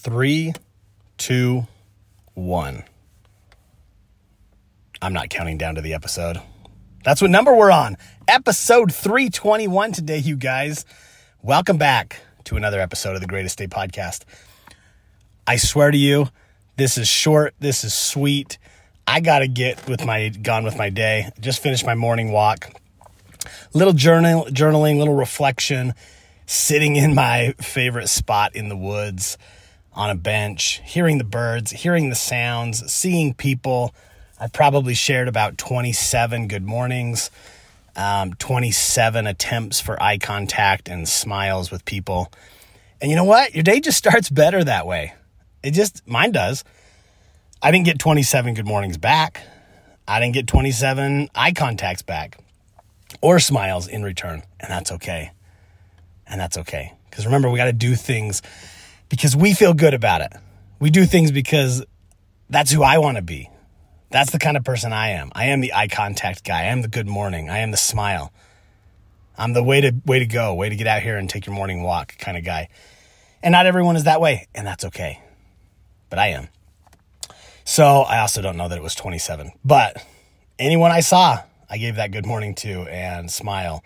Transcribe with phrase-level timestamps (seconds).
[0.00, 0.52] Three,
[1.16, 1.66] two,
[2.34, 2.84] one.
[5.02, 6.40] I'm not counting down to the episode.
[7.02, 7.96] That's what number we're on.
[8.28, 10.84] Episode 321 today, you guys.
[11.42, 14.22] Welcome back to another episode of the Greatest Day Podcast.
[15.48, 16.28] I swear to you,
[16.76, 18.58] this is short, this is sweet.
[19.04, 21.28] I got to get with my gone with my day.
[21.40, 22.70] Just finished my morning walk.
[23.74, 25.92] Little journal journaling, little reflection,
[26.46, 29.36] sitting in my favorite spot in the woods
[29.98, 33.92] on a bench, hearing the birds, hearing the sounds, seeing people.
[34.38, 37.32] I probably shared about 27 good mornings,
[37.96, 42.32] um, 27 attempts for eye contact and smiles with people.
[43.00, 43.56] And you know what?
[43.56, 45.14] Your day just starts better that way.
[45.64, 46.62] It just, mine does.
[47.60, 49.40] I didn't get 27 good mornings back.
[50.06, 52.38] I didn't get 27 eye contacts back
[53.20, 54.44] or smiles in return.
[54.60, 55.32] And that's okay.
[56.28, 56.92] And that's okay.
[57.10, 58.42] Because remember, we got to do things
[59.08, 60.32] because we feel good about it.
[60.80, 61.84] We do things because
[62.48, 63.50] that's who I want to be.
[64.10, 65.30] That's the kind of person I am.
[65.34, 66.60] I am the eye contact guy.
[66.60, 67.50] I am the good morning.
[67.50, 68.32] I am the smile.
[69.36, 71.54] I'm the way to way to go, way to get out here and take your
[71.54, 72.68] morning walk kind of guy.
[73.42, 75.22] And not everyone is that way, and that's okay.
[76.10, 76.48] But I am.
[77.64, 79.52] So I also don't know that it was 27.
[79.64, 80.04] But
[80.58, 83.84] anyone I saw, I gave that good morning to and smile.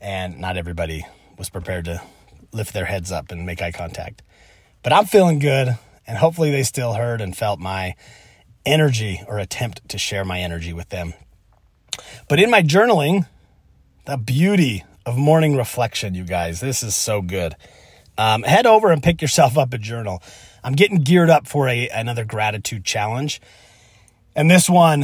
[0.00, 1.04] And not everybody
[1.38, 2.02] was prepared to
[2.52, 4.22] lift their heads up and make eye contact.
[4.82, 5.76] But I'm feeling good,
[6.06, 7.94] and hopefully they still heard and felt my
[8.64, 11.14] energy or attempt to share my energy with them.
[12.28, 13.26] But in my journaling,
[14.06, 17.56] the beauty of morning reflection, you guys, this is so good.
[18.16, 20.22] Um, head over and pick yourself up a journal.
[20.62, 23.40] I'm getting geared up for a another gratitude challenge.
[24.34, 25.00] And this one,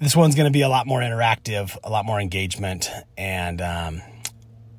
[0.00, 4.02] this one's going to be a lot more interactive, a lot more engagement, and um,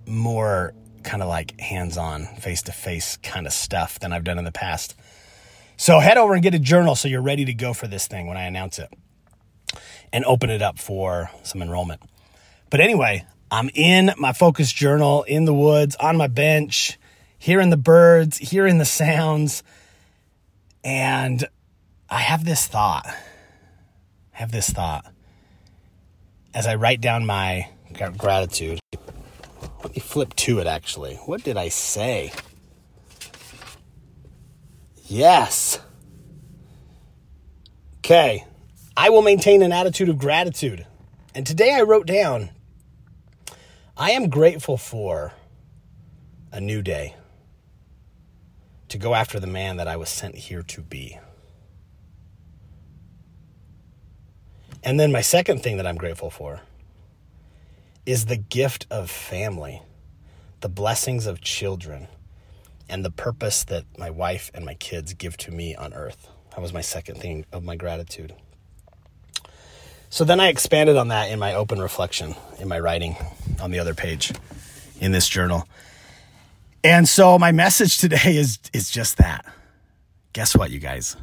[0.08, 4.38] more kind of like hands on, face to face kind of stuff than I've done
[4.38, 4.96] in the past.
[5.78, 8.28] So head over and get a journal so you're ready to go for this thing
[8.28, 8.94] when I announce it
[10.14, 12.02] and open it up for some enrollment.
[12.70, 16.98] But anyway, I'm in my focus journal in the woods on my bench,
[17.38, 19.64] hearing the birds, hearing the sounds.
[20.84, 21.46] And
[22.10, 23.06] I have this thought.
[23.08, 25.06] I have this thought
[26.54, 27.70] as I write down my
[28.18, 28.80] gratitude.
[29.84, 31.16] Let me flip to it actually.
[31.26, 32.32] What did I say?
[35.06, 35.80] Yes.
[38.00, 38.46] Okay.
[38.96, 40.86] I will maintain an attitude of gratitude.
[41.34, 42.52] And today I wrote down
[43.98, 45.34] I am grateful for
[46.52, 47.16] a new day
[48.90, 51.18] to go after the man that I was sent here to be.
[54.84, 56.62] And then my second thing that I'm grateful for
[58.06, 59.82] is the gift of family,
[60.62, 62.08] the blessings of children,
[62.90, 66.28] and the purpose that my wife and my kids give to me on earth.
[66.52, 68.34] That was my second thing of my gratitude.
[70.10, 73.16] So then I expanded on that in my open reflection, in my writing
[73.62, 74.34] on the other page
[75.00, 75.68] in this journal.
[76.84, 79.46] And so my message today is is just that.
[80.34, 81.16] Guess what, you guys?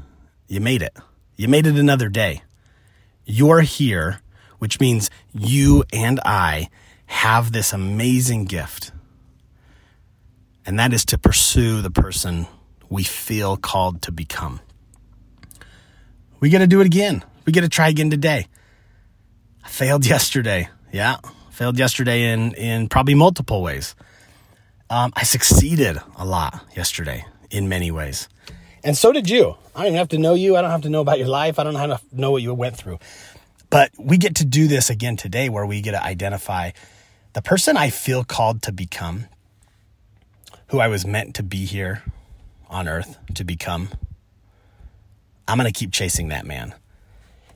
[0.48, 0.96] You made it.
[1.36, 2.42] You made it another day.
[3.26, 4.20] You're here
[4.58, 6.68] which means you and I
[7.06, 8.92] have this amazing gift.
[10.66, 12.46] And that is to pursue the person
[12.90, 14.60] we feel called to become.
[16.40, 17.24] We got to do it again.
[17.46, 18.46] We got to try again today.
[19.64, 20.68] I failed yesterday.
[20.92, 21.16] Yeah,
[21.50, 23.94] failed yesterday in in probably multiple ways.
[24.90, 28.28] Um, I succeeded a lot yesterday in many ways,
[28.82, 29.56] and so did you.
[29.74, 30.56] I don't even have to know you.
[30.56, 31.58] I don't have to know about your life.
[31.58, 32.98] I don't have to know what you went through.
[33.70, 36.70] But we get to do this again today where we get to identify
[37.34, 39.26] the person I feel called to become,
[40.68, 42.02] who I was meant to be here
[42.68, 43.90] on earth to become.
[45.46, 46.74] I'm going to keep chasing that man.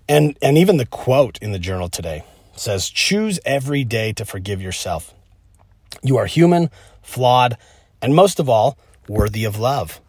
[0.09, 2.25] And and even the quote in the journal today
[2.55, 5.15] says choose every day to forgive yourself.
[6.03, 6.71] You are human,
[7.03, 7.57] flawed,
[8.01, 8.77] and most of all,
[9.09, 10.01] worthy of love.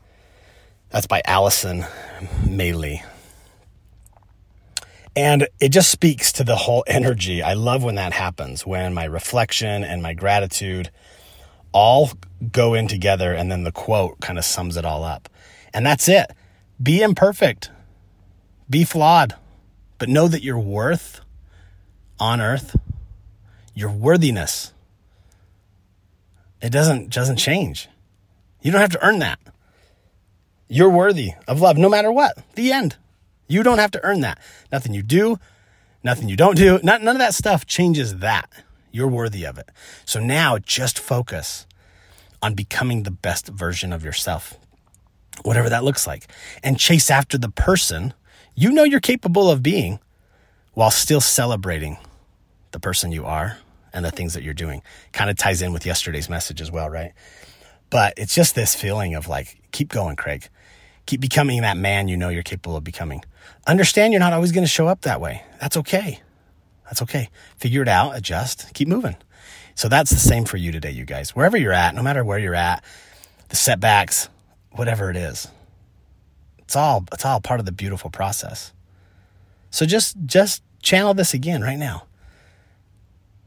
[0.89, 1.85] That's by Alison
[2.47, 3.03] Malee.
[5.15, 7.43] And it just speaks to the whole energy.
[7.43, 10.89] I love when that happens, when my reflection and my gratitude
[11.71, 12.11] all
[12.51, 15.29] go in together, and then the quote kind of sums it all up.
[15.73, 16.31] And that's it.
[16.81, 17.69] Be imperfect,
[18.69, 19.35] be flawed,
[19.97, 21.21] but know that your worth
[22.19, 22.75] on earth,
[23.73, 24.73] your worthiness,
[26.61, 27.87] it doesn't, doesn't change.
[28.61, 29.39] You don't have to earn that.
[30.67, 32.37] You're worthy of love no matter what.
[32.55, 32.95] The end.
[33.53, 34.39] You don't have to earn that.
[34.71, 35.37] Nothing you do,
[36.03, 38.49] nothing you don't do, not, none of that stuff changes that.
[38.91, 39.69] You're worthy of it.
[40.05, 41.65] So now just focus
[42.41, 44.57] on becoming the best version of yourself.
[45.41, 46.27] whatever that looks like,
[46.63, 48.13] and chase after the person
[48.55, 49.99] you know you're capable of being
[50.73, 51.97] while still celebrating
[52.71, 53.57] the person you are
[53.91, 54.81] and the things that you're doing.
[55.11, 57.13] Kind of ties in with yesterday's message as well, right?
[57.89, 60.49] But it's just this feeling of like, keep going, Craig.
[61.05, 63.23] Keep becoming that man you know you're capable of becoming.
[63.67, 65.43] Understand you're not always going to show up that way.
[65.59, 66.21] That's okay.
[66.85, 67.29] That's okay.
[67.57, 69.15] Figure it out, adjust, keep moving.
[69.75, 71.35] So that's the same for you today, you guys.
[71.35, 72.83] Wherever you're at, no matter where you're at,
[73.49, 74.29] the setbacks,
[74.71, 75.47] whatever it is,
[76.59, 78.71] it's all it's all part of the beautiful process.
[79.71, 82.05] So just just channel this again right now.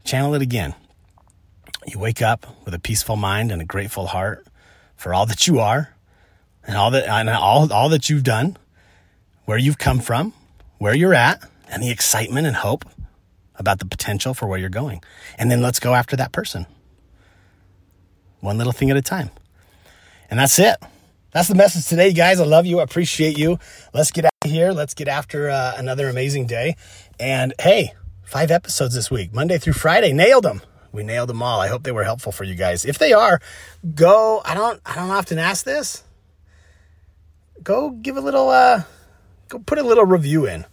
[0.03, 0.75] Channel it again.
[1.85, 4.45] You wake up with a peaceful mind and a grateful heart
[4.95, 5.93] for all that you are
[6.67, 8.57] and all that and all all that you've done,
[9.45, 10.33] where you've come from,
[10.77, 11.41] where you're at,
[11.71, 12.85] and the excitement and hope
[13.55, 15.01] about the potential for where you're going.
[15.37, 16.67] And then let's go after that person.
[18.41, 19.31] One little thing at a time.
[20.29, 20.77] And that's it.
[21.31, 22.39] That's the message today, guys.
[22.39, 22.79] I love you.
[22.79, 23.59] I appreciate you.
[23.93, 24.71] Let's get out of here.
[24.71, 26.75] Let's get after uh, another amazing day.
[27.19, 27.93] And hey,
[28.23, 30.13] five episodes this week, Monday through Friday.
[30.13, 30.61] Nailed them.
[30.91, 31.59] We nailed them all.
[31.59, 32.85] I hope they were helpful for you guys.
[32.85, 33.39] If they are,
[33.93, 34.41] go.
[34.45, 34.81] I don't.
[34.85, 36.03] I don't often ask this.
[37.63, 38.49] Go give a little.
[38.49, 38.83] Uh,
[39.49, 40.65] go put a little review in.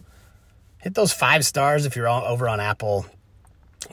[0.79, 3.05] Hit those five stars if you're all over on Apple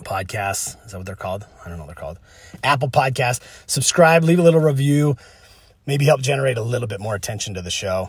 [0.05, 0.85] Podcasts.
[0.85, 1.47] Is that what they're called?
[1.65, 2.19] I don't know what they're called.
[2.63, 3.41] Apple Podcasts.
[3.67, 4.25] Subscribe.
[4.25, 5.17] Leave a little review
[5.87, 8.09] maybe help generate a little bit more attention to the show.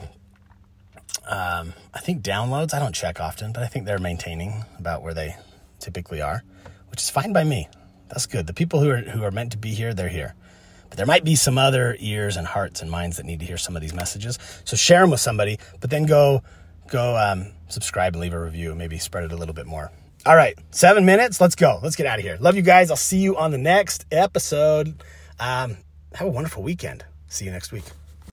[1.25, 5.13] Um, I think downloads, I don't check often, but I think they're maintaining about where
[5.13, 5.35] they
[5.79, 6.43] typically are,
[6.89, 7.69] which is fine by me.
[8.09, 8.47] That's good.
[8.47, 10.35] The people who are, who are meant to be here, they're here.
[10.93, 13.57] But there might be some other ears and hearts and minds that need to hear
[13.57, 14.37] some of these messages.
[14.63, 16.43] So share them with somebody, but then go,
[16.87, 18.75] go um, subscribe and leave a review.
[18.75, 19.91] Maybe spread it a little bit more.
[20.23, 21.41] All right, seven minutes.
[21.41, 21.79] Let's go.
[21.81, 22.37] Let's get out of here.
[22.39, 22.91] Love you guys.
[22.91, 25.01] I'll see you on the next episode.
[25.39, 25.77] Um,
[26.13, 27.03] have a wonderful weekend.
[27.27, 27.85] See you next week.